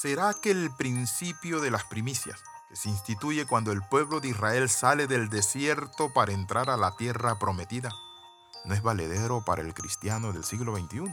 ¿Será 0.00 0.32
que 0.32 0.52
el 0.52 0.70
principio 0.70 1.60
de 1.60 1.72
las 1.72 1.82
primicias, 1.82 2.40
que 2.68 2.76
se 2.76 2.88
instituye 2.88 3.46
cuando 3.46 3.72
el 3.72 3.82
pueblo 3.82 4.20
de 4.20 4.28
Israel 4.28 4.70
sale 4.70 5.08
del 5.08 5.28
desierto 5.28 6.12
para 6.12 6.30
entrar 6.30 6.70
a 6.70 6.76
la 6.76 6.94
tierra 6.94 7.36
prometida, 7.40 7.90
no 8.64 8.74
es 8.74 8.82
valedero 8.82 9.44
para 9.44 9.62
el 9.62 9.74
cristiano 9.74 10.32
del 10.32 10.44
siglo 10.44 10.76
XXI? 10.76 11.12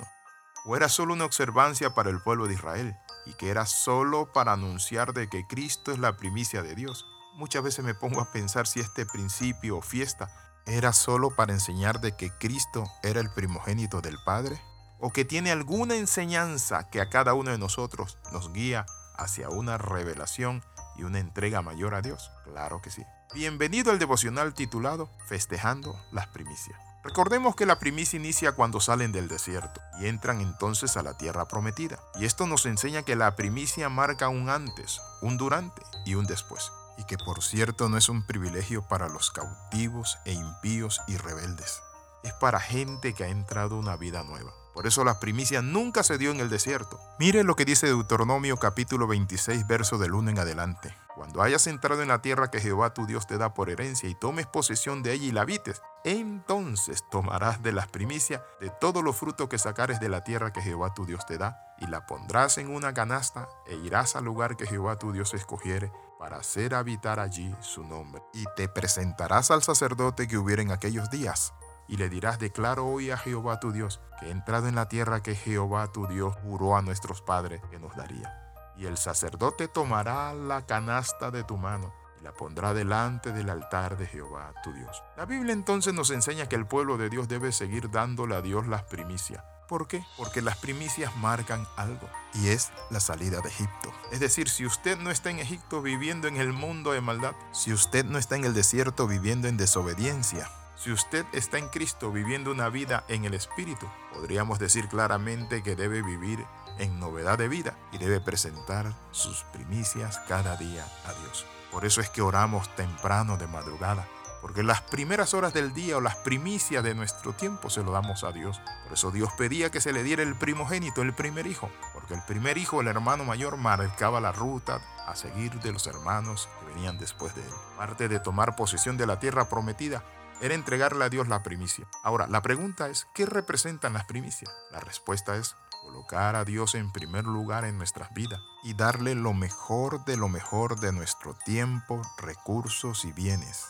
¿O 0.65 0.75
era 0.77 0.87
solo 0.87 1.15
una 1.15 1.25
observancia 1.25 1.95
para 1.95 2.11
el 2.11 2.21
pueblo 2.21 2.45
de 2.45 2.53
Israel 2.53 2.95
y 3.25 3.33
que 3.33 3.49
era 3.49 3.65
solo 3.65 4.31
para 4.31 4.53
anunciar 4.53 5.13
de 5.13 5.29
que 5.29 5.47
Cristo 5.47 5.91
es 5.91 5.97
la 5.97 6.15
primicia 6.15 6.61
de 6.61 6.75
Dios? 6.75 7.07
Muchas 7.33 7.63
veces 7.63 7.83
me 7.83 7.95
pongo 7.95 8.21
a 8.21 8.31
pensar 8.31 8.67
si 8.67 8.81
este 8.81 9.07
principio 9.07 9.77
o 9.77 9.81
fiesta 9.81 10.29
era 10.67 10.93
solo 10.93 11.31
para 11.31 11.53
enseñar 11.53 12.01
de 12.01 12.15
que 12.15 12.29
Cristo 12.37 12.83
era 13.01 13.19
el 13.19 13.31
primogénito 13.31 14.01
del 14.01 14.19
Padre 14.23 14.61
o 14.99 15.11
que 15.11 15.25
tiene 15.25 15.51
alguna 15.51 15.95
enseñanza 15.95 16.89
que 16.89 17.01
a 17.01 17.09
cada 17.09 17.33
uno 17.33 17.51
de 17.51 17.57
nosotros 17.57 18.17
nos 18.31 18.51
guía 18.53 18.85
hacia 19.17 19.49
una 19.49 19.77
revelación 19.77 20.63
y 20.97 21.03
una 21.03 21.19
entrega 21.19 21.61
mayor 21.61 21.95
a 21.95 22.01
Dios. 22.01 22.31
Claro 22.43 22.81
que 22.81 22.89
sí. 22.89 23.03
Bienvenido 23.33 23.91
al 23.91 23.99
devocional 23.99 24.53
titulado 24.53 25.09
Festejando 25.27 25.99
las 26.11 26.27
primicias. 26.27 26.79
Recordemos 27.03 27.55
que 27.55 27.67
la 27.67 27.77
primicia 27.77 28.17
inicia 28.17 28.53
cuando 28.53 28.79
salen 28.79 29.11
del 29.11 29.27
desierto 29.27 29.79
y 29.99 30.07
entran 30.07 30.41
entonces 30.41 30.97
a 30.97 31.03
la 31.03 31.17
tierra 31.17 31.47
prometida. 31.47 31.99
Y 32.15 32.25
esto 32.25 32.47
nos 32.47 32.65
enseña 32.65 33.03
que 33.03 33.15
la 33.15 33.35
primicia 33.35 33.89
marca 33.89 34.29
un 34.29 34.49
antes, 34.49 34.99
un 35.21 35.37
durante 35.37 35.83
y 36.05 36.15
un 36.15 36.25
después. 36.25 36.71
Y 36.97 37.03
que 37.03 37.17
por 37.17 37.43
cierto 37.43 37.89
no 37.89 37.97
es 37.97 38.09
un 38.09 38.25
privilegio 38.25 38.87
para 38.87 39.07
los 39.07 39.29
cautivos 39.29 40.17
e 40.25 40.33
impíos 40.33 41.01
y 41.07 41.17
rebeldes. 41.17 41.81
Es 42.23 42.33
para 42.33 42.59
gente 42.59 43.13
que 43.13 43.25
ha 43.25 43.27
entrado 43.27 43.77
una 43.77 43.97
vida 43.97 44.23
nueva. 44.23 44.51
Por 44.75 44.87
eso 44.87 45.05
la 45.05 45.21
primicia 45.21 45.61
nunca 45.61 46.03
se 46.03 46.17
dio 46.17 46.31
en 46.31 46.41
el 46.41 46.49
desierto. 46.49 46.99
Mire 47.17 47.45
lo 47.45 47.55
que 47.55 47.63
dice 47.63 47.87
Deuteronomio 47.87 48.57
capítulo 48.57 49.07
26, 49.07 49.65
verso 49.65 49.97
del 49.97 50.13
1 50.13 50.31
en 50.31 50.39
adelante. 50.39 50.93
Cuando 51.15 51.41
hayas 51.41 51.65
entrado 51.67 52.01
en 52.01 52.09
la 52.09 52.21
tierra 52.21 52.51
que 52.51 52.59
Jehová 52.59 52.93
tu 52.93 53.05
Dios 53.05 53.25
te 53.25 53.37
da 53.37 53.53
por 53.53 53.69
herencia 53.69 54.09
y 54.09 54.15
tomes 54.15 54.47
posesión 54.47 55.01
de 55.01 55.13
ella 55.13 55.25
y 55.27 55.31
la 55.31 55.43
habites, 55.43 55.81
entonces 56.03 57.05
tomarás 57.09 57.63
de 57.63 57.71
las 57.71 57.87
primicias 57.87 58.41
de 58.59 58.69
todo 58.69 59.01
lo 59.01 59.13
fruto 59.13 59.47
que 59.47 59.57
sacares 59.57 60.01
de 60.01 60.09
la 60.09 60.25
tierra 60.25 60.51
que 60.51 60.61
Jehová 60.61 60.93
tu 60.93 61.05
Dios 61.05 61.25
te 61.25 61.37
da, 61.37 61.73
y 61.79 61.87
la 61.87 62.05
pondrás 62.05 62.57
en 62.57 62.69
una 62.69 62.93
canasta, 62.93 63.47
e 63.67 63.75
irás 63.75 64.17
al 64.17 64.25
lugar 64.25 64.57
que 64.57 64.67
Jehová 64.67 64.99
tu 64.99 65.13
Dios 65.13 65.33
escogiere, 65.33 65.89
para 66.19 66.35
hacer 66.35 66.75
habitar 66.75 67.21
allí 67.21 67.55
su 67.61 67.85
nombre. 67.85 68.21
Y 68.33 68.43
te 68.57 68.67
presentarás 68.67 69.51
al 69.51 69.63
sacerdote 69.63 70.27
que 70.27 70.37
hubiera 70.37 70.61
en 70.61 70.71
aquellos 70.71 71.09
días, 71.09 71.53
y 71.87 71.97
le 71.97 72.09
dirás, 72.09 72.39
declaro 72.39 72.85
hoy 72.85 73.11
a 73.11 73.17
Jehová 73.17 73.59
tu 73.59 73.71
Dios, 73.71 74.01
que 74.19 74.27
he 74.27 74.31
entrado 74.31 74.67
en 74.67 74.75
la 74.75 74.87
tierra 74.87 75.21
que 75.21 75.35
Jehová 75.35 75.91
tu 75.91 76.07
Dios 76.07 76.35
juró 76.41 76.75
a 76.75 76.81
nuestros 76.81 77.21
padres 77.21 77.61
que 77.69 77.79
nos 77.79 77.95
daría. 77.95 78.41
Y 78.77 78.85
el 78.85 78.97
sacerdote 78.97 79.67
tomará 79.67 80.33
la 80.33 80.65
canasta 80.65 81.31
de 81.31 81.43
tu 81.43 81.57
mano 81.57 81.93
y 82.19 82.23
la 82.23 82.33
pondrá 82.33 82.73
delante 82.73 83.31
del 83.31 83.49
altar 83.49 83.97
de 83.97 84.05
Jehová 84.05 84.53
tu 84.63 84.73
Dios. 84.73 85.03
La 85.15 85.25
Biblia 85.25 85.53
entonces 85.53 85.93
nos 85.93 86.09
enseña 86.11 86.47
que 86.47 86.55
el 86.55 86.65
pueblo 86.65 86.97
de 86.97 87.09
Dios 87.09 87.27
debe 87.27 87.51
seguir 87.51 87.89
dándole 87.89 88.35
a 88.35 88.41
Dios 88.41 88.67
las 88.67 88.83
primicias. 88.83 89.43
¿Por 89.67 89.87
qué? 89.87 90.05
Porque 90.17 90.43
las 90.43 90.57
primicias 90.57 91.15
marcan 91.17 91.65
algo 91.75 92.07
y 92.35 92.49
es 92.49 92.71
la 92.91 92.99
salida 92.99 93.41
de 93.41 93.49
Egipto. 93.49 93.91
Es 94.11 94.19
decir, 94.19 94.47
si 94.47 94.65
usted 94.65 94.97
no 94.99 95.09
está 95.09 95.31
en 95.31 95.39
Egipto 95.39 95.81
viviendo 95.81 96.27
en 96.27 96.37
el 96.37 96.53
mundo 96.53 96.91
de 96.91 97.01
maldad, 97.01 97.33
si 97.51 97.73
usted 97.73 98.05
no 98.05 98.19
está 98.19 98.35
en 98.35 98.45
el 98.45 98.53
desierto 98.53 99.07
viviendo 99.07 99.47
en 99.47 99.57
desobediencia, 99.57 100.51
si 100.75 100.91
usted 100.91 101.25
está 101.31 101.57
en 101.57 101.69
Cristo 101.69 102.11
viviendo 102.11 102.51
una 102.51 102.69
vida 102.69 103.05
en 103.07 103.25
el 103.25 103.33
Espíritu, 103.33 103.87
podríamos 104.13 104.59
decir 104.59 104.87
claramente 104.89 105.63
que 105.63 105.75
debe 105.75 106.01
vivir 106.01 106.45
en 106.77 106.99
novedad 106.99 107.37
de 107.37 107.47
vida 107.47 107.77
y 107.91 107.97
debe 107.97 108.19
presentar 108.19 108.93
sus 109.11 109.43
primicias 109.53 110.19
cada 110.27 110.57
día 110.57 110.85
a 111.05 111.13
Dios. 111.21 111.45
Por 111.71 111.85
eso 111.85 112.01
es 112.01 112.09
que 112.09 112.21
oramos 112.21 112.73
temprano 112.75 113.37
de 113.37 113.47
madrugada, 113.47 114.05
porque 114.41 114.63
las 114.63 114.81
primeras 114.81 115.33
horas 115.33 115.53
del 115.53 115.73
día 115.73 115.97
o 115.97 116.01
las 116.01 116.17
primicias 116.17 116.83
de 116.83 116.93
nuestro 116.93 117.33
tiempo 117.33 117.69
se 117.69 117.81
lo 117.81 117.91
damos 117.91 118.25
a 118.25 118.33
Dios. 118.33 118.61
Por 118.83 118.93
eso 118.93 119.11
Dios 119.11 119.29
pedía 119.37 119.71
que 119.71 119.81
se 119.81 119.93
le 119.93 120.03
diera 120.03 120.23
el 120.23 120.35
primogénito, 120.35 121.01
el 121.01 121.13
primer 121.13 121.47
hijo, 121.47 121.69
porque 121.93 122.13
el 122.13 122.21
primer 122.23 122.57
hijo, 122.57 122.81
el 122.81 122.87
hermano 122.87 123.23
mayor, 123.23 123.55
marcaba 123.55 124.19
la 124.19 124.33
ruta 124.33 124.81
a 125.07 125.15
seguir 125.15 125.53
de 125.61 125.71
los 125.71 125.87
hermanos 125.87 126.49
que 126.59 126.73
venían 126.73 126.97
después 126.97 127.33
de 127.33 127.41
él. 127.43 127.53
Parte 127.77 128.09
de 128.09 128.19
tomar 128.19 128.55
posesión 128.55 128.97
de 128.97 129.07
la 129.07 129.19
tierra 129.19 129.47
prometida 129.47 130.03
era 130.41 130.53
entregarle 130.53 131.05
a 131.05 131.09
Dios 131.09 131.27
la 131.27 131.43
primicia. 131.43 131.87
Ahora, 132.03 132.27
la 132.27 132.41
pregunta 132.41 132.89
es, 132.89 133.07
¿qué 133.13 133.25
representan 133.25 133.93
las 133.93 134.05
primicias? 134.05 134.51
La 134.71 134.79
respuesta 134.79 135.35
es 135.35 135.55
colocar 135.81 136.35
a 136.35 136.45
Dios 136.45 136.75
en 136.75 136.91
primer 136.91 137.25
lugar 137.25 137.63
en 137.63 137.77
nuestras 137.77 138.13
vidas 138.13 138.41
y 138.63 138.73
darle 138.73 139.15
lo 139.15 139.33
mejor 139.33 140.03
de 140.05 140.17
lo 140.17 140.29
mejor 140.29 140.79
de 140.79 140.91
nuestro 140.91 141.35
tiempo, 141.45 142.01
recursos 142.17 143.05
y 143.05 143.11
bienes. 143.11 143.65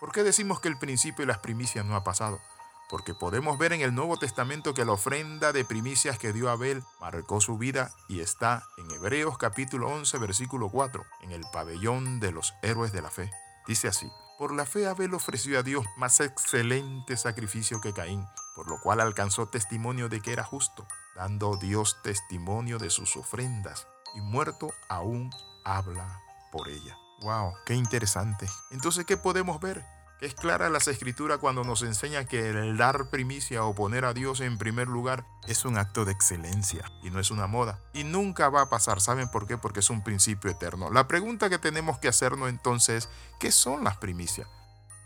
¿Por 0.00 0.12
qué 0.12 0.22
decimos 0.22 0.60
que 0.60 0.68
el 0.68 0.78
principio 0.78 1.22
de 1.22 1.32
las 1.32 1.38
primicias 1.38 1.84
no 1.84 1.96
ha 1.96 2.04
pasado? 2.04 2.40
Porque 2.88 3.14
podemos 3.14 3.58
ver 3.58 3.72
en 3.72 3.80
el 3.80 3.94
Nuevo 3.94 4.16
Testamento 4.16 4.74
que 4.74 4.84
la 4.84 4.92
ofrenda 4.92 5.52
de 5.52 5.64
primicias 5.64 6.18
que 6.18 6.32
dio 6.32 6.50
Abel 6.50 6.84
marcó 7.00 7.40
su 7.40 7.58
vida 7.58 7.90
y 8.08 8.20
está 8.20 8.62
en 8.76 8.88
Hebreos 8.92 9.38
capítulo 9.38 9.88
11 9.88 10.18
versículo 10.18 10.68
4, 10.68 11.04
en 11.22 11.32
el 11.32 11.42
pabellón 11.52 12.20
de 12.20 12.30
los 12.30 12.54
héroes 12.62 12.92
de 12.92 13.02
la 13.02 13.10
fe. 13.10 13.32
Dice 13.66 13.88
así, 13.88 14.08
por 14.38 14.54
la 14.54 14.66
fe 14.66 14.86
Abel 14.86 15.14
ofreció 15.14 15.58
a 15.58 15.62
Dios 15.62 15.86
más 15.96 16.20
excelente 16.20 17.16
sacrificio 17.16 17.80
que 17.80 17.92
Caín, 17.92 18.26
por 18.54 18.68
lo 18.68 18.80
cual 18.80 19.00
alcanzó 19.00 19.46
testimonio 19.46 20.08
de 20.08 20.20
que 20.20 20.32
era 20.32 20.44
justo, 20.44 20.86
dando 21.14 21.56
Dios 21.56 21.98
testimonio 22.02 22.78
de 22.78 22.90
sus 22.90 23.16
ofrendas, 23.16 23.86
y 24.14 24.20
muerto 24.20 24.72
aún 24.88 25.30
habla 25.64 26.20
por 26.52 26.68
ella. 26.68 26.98
¡Wow! 27.22 27.54
¡Qué 27.64 27.74
interesante! 27.74 28.46
Entonces, 28.70 29.06
¿qué 29.06 29.16
podemos 29.16 29.58
ver? 29.60 29.84
Es 30.20 30.34
clara 30.34 30.70
las 30.70 30.88
escrituras 30.88 31.38
cuando 31.38 31.62
nos 31.62 31.82
enseña 31.82 32.24
que 32.24 32.48
el 32.48 32.76
dar 32.78 33.10
primicia 33.10 33.64
o 33.64 33.74
poner 33.74 34.06
a 34.06 34.14
Dios 34.14 34.40
en 34.40 34.56
primer 34.56 34.88
lugar 34.88 35.26
es 35.46 35.66
un 35.66 35.76
acto 35.76 36.06
de 36.06 36.12
excelencia 36.12 36.90
y 37.02 37.10
no 37.10 37.20
es 37.20 37.30
una 37.30 37.46
moda. 37.46 37.80
Y 37.92 38.04
nunca 38.04 38.48
va 38.48 38.62
a 38.62 38.70
pasar. 38.70 39.00
¿Saben 39.00 39.28
por 39.28 39.46
qué? 39.46 39.58
Porque 39.58 39.80
es 39.80 39.90
un 39.90 40.02
principio 40.02 40.50
eterno. 40.50 40.90
La 40.90 41.06
pregunta 41.06 41.50
que 41.50 41.58
tenemos 41.58 41.98
que 41.98 42.08
hacernos 42.08 42.48
entonces 42.48 43.04
es, 43.04 43.10
¿qué 43.38 43.52
son 43.52 43.84
las 43.84 43.98
primicias? 43.98 44.48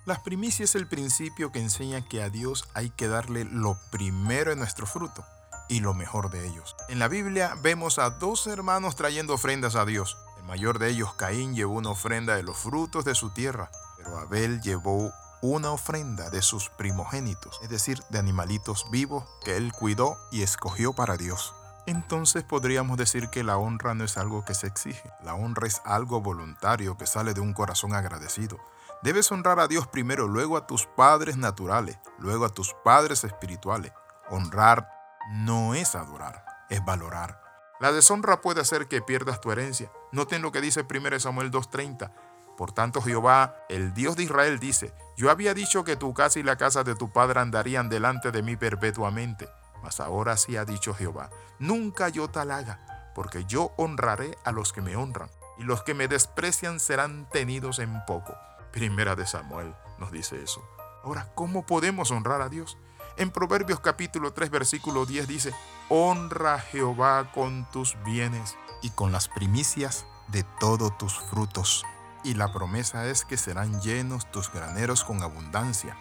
Las 0.06 0.20
primicias 0.20 0.70
es 0.70 0.74
el 0.76 0.86
principio 0.86 1.50
que 1.50 1.60
enseña 1.60 2.06
que 2.06 2.22
a 2.22 2.30
Dios 2.30 2.68
hay 2.74 2.90
que 2.90 3.08
darle 3.08 3.44
lo 3.44 3.78
primero 3.90 4.52
en 4.52 4.58
nuestro 4.58 4.86
fruto 4.86 5.24
y 5.68 5.80
lo 5.80 5.92
mejor 5.92 6.30
de 6.30 6.46
ellos. 6.46 6.76
En 6.88 6.98
la 6.98 7.08
Biblia 7.08 7.56
vemos 7.62 7.98
a 7.98 8.10
dos 8.10 8.46
hermanos 8.46 8.96
trayendo 8.96 9.34
ofrendas 9.34 9.74
a 9.74 9.84
Dios. 9.84 10.16
El 10.38 10.44
mayor 10.44 10.78
de 10.78 10.88
ellos, 10.88 11.14
Caín, 11.14 11.54
llevó 11.54 11.74
una 11.74 11.90
ofrenda 11.90 12.36
de 12.36 12.42
los 12.42 12.56
frutos 12.56 13.04
de 13.04 13.14
su 13.14 13.30
tierra 13.30 13.70
Abel 14.18 14.60
llevó 14.60 15.12
una 15.42 15.70
ofrenda 15.70 16.30
de 16.30 16.42
sus 16.42 16.68
primogénitos, 16.70 17.58
es 17.62 17.68
decir, 17.68 18.02
de 18.10 18.18
animalitos 18.18 18.90
vivos 18.90 19.24
que 19.44 19.56
él 19.56 19.72
cuidó 19.72 20.18
y 20.30 20.42
escogió 20.42 20.92
para 20.92 21.16
Dios. 21.16 21.54
Entonces 21.86 22.44
podríamos 22.44 22.98
decir 22.98 23.30
que 23.30 23.42
la 23.42 23.56
honra 23.56 23.94
no 23.94 24.04
es 24.04 24.18
algo 24.18 24.44
que 24.44 24.54
se 24.54 24.66
exige, 24.66 25.10
la 25.22 25.34
honra 25.34 25.66
es 25.66 25.80
algo 25.84 26.20
voluntario 26.20 26.96
que 26.98 27.06
sale 27.06 27.34
de 27.34 27.40
un 27.40 27.54
corazón 27.54 27.94
agradecido. 27.94 28.58
Debes 29.02 29.32
honrar 29.32 29.60
a 29.60 29.66
Dios 29.66 29.86
primero, 29.86 30.28
luego 30.28 30.58
a 30.58 30.66
tus 30.66 30.86
padres 30.86 31.38
naturales, 31.38 31.98
luego 32.18 32.44
a 32.44 32.50
tus 32.50 32.74
padres 32.84 33.24
espirituales. 33.24 33.92
Honrar 34.28 34.90
no 35.30 35.74
es 35.74 35.94
adorar, 35.94 36.44
es 36.68 36.84
valorar. 36.84 37.40
La 37.80 37.92
deshonra 37.92 38.42
puede 38.42 38.60
hacer 38.60 38.88
que 38.88 39.00
pierdas 39.00 39.40
tu 39.40 39.50
herencia. 39.50 39.90
Noten 40.12 40.42
lo 40.42 40.52
que 40.52 40.60
dice 40.60 40.84
1 40.88 41.18
Samuel 41.18 41.50
2.30. 41.50 42.12
Por 42.60 42.72
tanto 42.72 43.00
Jehová, 43.00 43.56
el 43.70 43.94
Dios 43.94 44.16
de 44.16 44.24
Israel, 44.24 44.58
dice, 44.58 44.92
yo 45.16 45.30
había 45.30 45.54
dicho 45.54 45.82
que 45.82 45.96
tu 45.96 46.12
casa 46.12 46.40
y 46.40 46.42
la 46.42 46.56
casa 46.56 46.84
de 46.84 46.94
tu 46.94 47.10
padre 47.10 47.40
andarían 47.40 47.88
delante 47.88 48.32
de 48.32 48.42
mí 48.42 48.54
perpetuamente, 48.54 49.48
mas 49.82 49.98
ahora 49.98 50.36
sí 50.36 50.58
ha 50.58 50.66
dicho 50.66 50.92
Jehová, 50.92 51.30
nunca 51.58 52.10
yo 52.10 52.28
tal 52.28 52.50
haga, 52.50 53.12
porque 53.14 53.46
yo 53.46 53.72
honraré 53.78 54.36
a 54.44 54.52
los 54.52 54.74
que 54.74 54.82
me 54.82 54.94
honran, 54.94 55.30
y 55.56 55.62
los 55.62 55.82
que 55.84 55.94
me 55.94 56.06
desprecian 56.06 56.80
serán 56.80 57.26
tenidos 57.30 57.78
en 57.78 58.04
poco. 58.04 58.34
Primera 58.72 59.16
de 59.16 59.26
Samuel 59.26 59.74
nos 59.98 60.12
dice 60.12 60.42
eso. 60.42 60.62
Ahora, 61.02 61.32
¿cómo 61.34 61.64
podemos 61.64 62.10
honrar 62.10 62.42
a 62.42 62.50
Dios? 62.50 62.76
En 63.16 63.30
Proverbios 63.30 63.80
capítulo 63.80 64.34
3 64.34 64.50
versículo 64.50 65.06
10 65.06 65.26
dice, 65.26 65.54
honra 65.88 66.56
a 66.56 66.60
Jehová 66.60 67.32
con 67.32 67.64
tus 67.70 67.96
bienes 68.04 68.58
y 68.82 68.90
con 68.90 69.12
las 69.12 69.28
primicias 69.28 70.04
de 70.28 70.44
todos 70.60 70.98
tus 70.98 71.18
frutos 71.18 71.86
y 72.24 72.34
la 72.34 72.52
promesa 72.52 73.06
es 73.06 73.24
que 73.24 73.36
serán 73.36 73.80
llenos 73.80 74.30
tus 74.30 74.52
graneros 74.52 75.04
con 75.04 75.22
abundancia, 75.22 75.96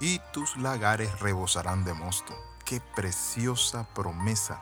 y 0.00 0.20
tus 0.32 0.56
lagares 0.56 1.20
rebosarán 1.20 1.84
de 1.84 1.94
mosto. 1.94 2.34
Qué 2.64 2.80
preciosa 2.80 3.84
promesa 3.94 4.60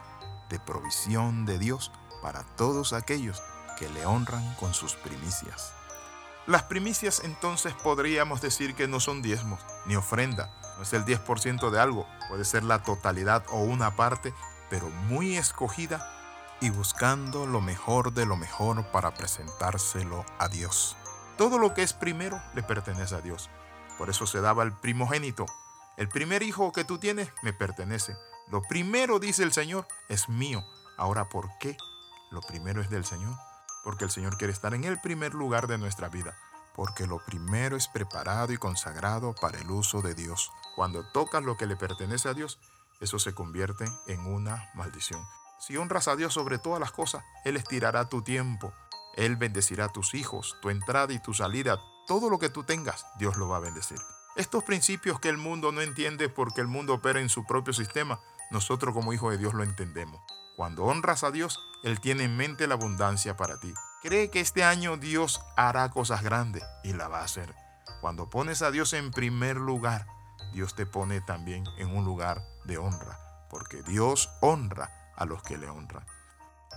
de 0.49 0.61
provisión 0.61 1.47
de 1.47 1.59
Dios 1.59 1.93
para 2.21 2.43
todos 2.57 2.93
aquellos 2.93 3.43
que 3.79 3.89
le 3.89 4.05
honran 4.05 4.55
con 4.57 4.75
sus 4.75 4.95
primicias. 4.95 5.73
Las 6.47 6.65
primicias 6.65 7.23
entonces 7.25 7.73
podríamos 7.75 8.41
decir 8.41 8.75
que 8.75 8.89
no 8.89 9.01
son 9.01 9.23
diezmos 9.23 9.61
ni 9.87 9.97
ofrenda, 9.97 10.51
no 10.77 10.83
es 10.83 10.93
el 10.93 11.05
10% 11.05 11.71
de 11.71 11.81
algo, 11.81 12.07
puede 12.29 12.45
ser 12.45 12.65
la 12.65 12.83
totalidad 12.83 13.45
o 13.51 13.61
una 13.61 13.97
parte, 13.97 14.35
pero 14.69 14.89
muy 14.89 15.37
escogida 15.37 16.07
y 16.61 16.71
buscando 16.71 17.47
lo 17.47 17.61
mejor 17.61 18.13
de 18.13 18.27
lo 18.27 18.37
mejor 18.37 18.85
para 18.91 19.15
presentárselo 19.15 20.25
a 20.39 20.49
Dios. 20.49 20.97
Todo 21.41 21.59
lo 21.59 21.73
que 21.73 21.83
es 21.83 21.95
primero 21.95 22.39
le 22.55 22.63
pertenece 22.63 23.15
a 23.15 23.23
Dios. 23.23 23.49
Por 23.97 24.11
eso 24.11 24.27
se 24.27 24.43
daba 24.43 24.63
el 24.63 24.75
primogénito. 24.75 25.47
El 25.97 26.07
primer 26.11 26.43
hijo 26.43 26.71
que 26.71 26.85
tú 26.85 26.99
tienes 26.99 27.31
me 27.41 27.55
pertenece. 27.55 28.15
Lo 28.49 28.61
primero, 28.61 29.19
dice 29.19 29.43
el 29.43 29.55
Señor, 29.55 29.89
es 30.11 30.29
mío. 30.29 30.63
Ahora, 30.99 31.31
¿por 31.31 31.49
qué? 31.59 31.79
Lo 32.31 32.43
primero 32.43 32.83
es 32.83 32.91
del 32.91 33.07
Señor. 33.07 33.35
Porque 33.85 34.05
el 34.05 34.11
Señor 34.11 34.37
quiere 34.37 34.53
estar 34.53 34.75
en 34.75 34.85
el 34.85 35.01
primer 35.01 35.33
lugar 35.33 35.67
de 35.67 35.79
nuestra 35.79 36.11
vida. 36.11 36.37
Porque 36.77 37.07
lo 37.07 37.25
primero 37.25 37.75
es 37.75 37.89
preparado 37.89 38.53
y 38.53 38.59
consagrado 38.59 39.35
para 39.41 39.59
el 39.61 39.71
uso 39.71 40.03
de 40.03 40.15
Dios. 40.15 40.53
Cuando 40.77 41.11
tocas 41.11 41.43
lo 41.43 41.57
que 41.57 41.65
le 41.65 41.77
pertenece 41.77 42.29
a 42.29 42.35
Dios, 42.35 42.59
eso 43.01 43.19
se 43.19 43.35
convierte 43.35 43.87
en 44.09 44.27
una 44.27 44.69
maldición. 44.75 45.25
Si 45.59 45.79
honras 45.79 46.07
a 46.07 46.17
Dios 46.17 46.35
sobre 46.35 46.59
todas 46.59 46.81
las 46.81 46.93
cosas, 46.93 47.25
Él 47.47 47.57
estirará 47.57 48.11
tu 48.11 48.21
tiempo. 48.21 48.75
Él 49.15 49.37
bendecirá 49.37 49.89
tus 49.89 50.15
hijos, 50.15 50.57
tu 50.63 50.71
entrada 50.71 51.13
y 51.13 51.19
tu 51.19 51.35
salida. 51.35 51.81
Todo 52.07 52.31
lo 52.31 52.39
que 52.39 52.49
tú 52.49 52.65
tengas, 52.65 53.07
Dios 53.19 53.37
lo 53.37 53.49
va 53.49 53.57
a 53.59 53.61
bendecir. 53.61 53.99
Estos 54.37 54.65
principios 54.65 55.21
que 55.21 55.29
el 55.29 55.37
mundo 55.37 55.73
no 55.73 55.81
entiende 55.81 56.29
porque 56.29 56.61
el 56.61 56.67
mundo 56.67 56.95
opera 56.95 57.21
en 57.21 57.29
su 57.29 57.45
propio 57.45 57.73
sistema, 57.73 58.21
nosotros 58.51 58.95
como 58.95 59.13
hijos 59.13 59.33
de 59.33 59.39
Dios 59.39 59.55
lo 59.55 59.63
entendemos. 59.63 60.21
Cuando 60.57 60.85
honras 60.85 61.25
a 61.25 61.31
Dios, 61.31 61.59
Él 61.83 62.01
tiene 62.01 62.25
en 62.25 62.37
mente 62.37 62.67
la 62.67 62.75
abundancia 62.75 63.37
para 63.37 63.59
ti. 63.59 63.73
Cree 64.03 64.31
que 64.31 64.41
este 64.41 64.65
año 64.65 64.97
Dios 64.97 65.41
hará 65.57 65.91
cosas 65.91 66.23
grandes 66.23 66.63
y 66.85 66.93
la 66.93 67.09
va 67.09 67.21
a 67.21 67.25
hacer. 67.25 67.55
Cuando 68.01 68.31
pones 68.31 68.63
a 68.63 68.71
Dios 68.71 68.93
en 68.93 69.11
primer 69.11 69.57
lugar, 69.57 70.07
Dios 70.53 70.75
te 70.75 70.87
pone 70.87 71.21
también 71.21 71.65
en 71.79 71.95
un 71.95 72.05
lugar 72.05 72.43
de 72.65 72.79
honra, 72.79 73.19
porque 73.51 73.83
Dios 73.83 74.31
honra 74.41 75.13
a 75.17 75.25
los 75.27 75.43
que 75.43 75.59
le 75.59 75.69
honran. 75.69 76.07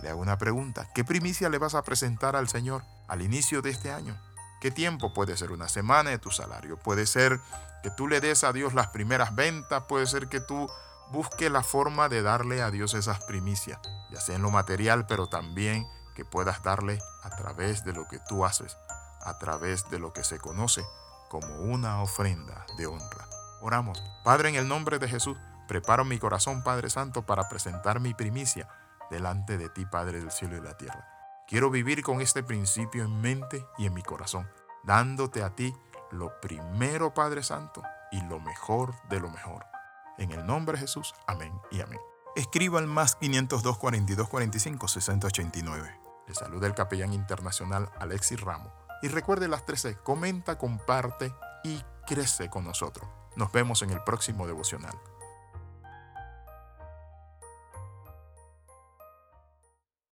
Le 0.02 0.10
hago 0.10 0.20
una 0.20 0.38
pregunta, 0.38 0.88
¿qué 0.94 1.04
primicia 1.04 1.48
le 1.48 1.58
vas 1.58 1.74
a 1.74 1.82
presentar 1.82 2.36
al 2.36 2.48
Señor 2.48 2.82
al 3.08 3.22
inicio 3.22 3.62
de 3.62 3.70
este 3.70 3.92
año? 3.92 4.18
¿Qué 4.60 4.70
tiempo? 4.70 5.12
Puede 5.12 5.36
ser 5.36 5.52
una 5.52 5.68
semana 5.68 6.10
de 6.10 6.18
tu 6.18 6.30
salario, 6.30 6.78
puede 6.78 7.06
ser 7.06 7.40
que 7.82 7.90
tú 7.90 8.08
le 8.08 8.20
des 8.20 8.44
a 8.44 8.52
Dios 8.52 8.74
las 8.74 8.88
primeras 8.88 9.34
ventas, 9.34 9.84
puede 9.88 10.06
ser 10.06 10.28
que 10.28 10.40
tú 10.40 10.68
busques 11.10 11.50
la 11.50 11.62
forma 11.62 12.08
de 12.08 12.22
darle 12.22 12.62
a 12.62 12.70
Dios 12.70 12.94
esas 12.94 13.22
primicias, 13.24 13.78
ya 14.10 14.20
sea 14.20 14.36
en 14.36 14.42
lo 14.42 14.50
material, 14.50 15.06
pero 15.06 15.28
también 15.28 15.86
que 16.14 16.24
puedas 16.24 16.62
darle 16.62 16.98
a 17.22 17.30
través 17.30 17.84
de 17.84 17.92
lo 17.92 18.08
que 18.08 18.18
tú 18.28 18.44
haces, 18.44 18.78
a 19.20 19.38
través 19.38 19.90
de 19.90 19.98
lo 19.98 20.12
que 20.12 20.24
se 20.24 20.38
conoce 20.38 20.82
como 21.28 21.58
una 21.58 22.00
ofrenda 22.02 22.64
de 22.78 22.86
honra. 22.86 23.26
Oramos, 23.60 24.02
Padre, 24.24 24.48
en 24.48 24.54
el 24.56 24.68
nombre 24.68 24.98
de 24.98 25.08
Jesús, 25.08 25.36
Preparo 25.68 26.04
mi 26.04 26.18
corazón, 26.18 26.62
Padre 26.62 26.90
Santo, 26.90 27.22
para 27.22 27.48
presentar 27.48 28.00
mi 28.00 28.12
primicia 28.12 28.68
delante 29.10 29.58
de 29.58 29.68
ti, 29.68 29.86
Padre 29.86 30.20
del 30.20 30.30
cielo 30.30 30.56
y 30.56 30.60
la 30.60 30.76
tierra. 30.76 31.08
Quiero 31.46 31.70
vivir 31.70 32.02
con 32.02 32.20
este 32.20 32.42
principio 32.42 33.04
en 33.04 33.20
mente 33.20 33.66
y 33.78 33.86
en 33.86 33.94
mi 33.94 34.02
corazón, 34.02 34.48
dándote 34.82 35.42
a 35.42 35.54
ti 35.54 35.74
lo 36.10 36.40
primero, 36.40 37.12
Padre 37.12 37.42
Santo, 37.42 37.82
y 38.10 38.22
lo 38.22 38.40
mejor 38.40 38.94
de 39.08 39.20
lo 39.20 39.30
mejor. 39.30 39.66
En 40.18 40.30
el 40.30 40.46
nombre 40.46 40.76
de 40.76 40.82
Jesús, 40.82 41.14
amén 41.26 41.52
y 41.70 41.80
amén. 41.80 42.00
Escriba 42.36 42.78
al 42.78 42.86
más 42.86 43.16
502 43.16 43.78
42 43.78 44.28
45 44.28 44.88
689. 44.88 46.00
Le 46.26 46.34
saluda 46.34 46.66
el 46.66 46.74
capellán 46.74 47.12
internacional 47.12 47.90
Alexis 47.98 48.40
Ramos. 48.40 48.72
Y 49.02 49.08
recuerde 49.08 49.48
las 49.48 49.66
13, 49.66 49.98
comenta, 49.98 50.56
comparte 50.56 51.34
y 51.62 51.82
crece 52.06 52.48
con 52.48 52.64
nosotros. 52.64 53.08
Nos 53.36 53.52
vemos 53.52 53.82
en 53.82 53.90
el 53.90 54.02
próximo 54.02 54.46
devocional. 54.46 54.98